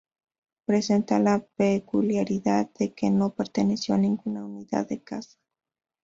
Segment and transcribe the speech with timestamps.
[0.65, 5.37] Presenta la peculiaridad de que no perteneció a ninguna unidad de caza.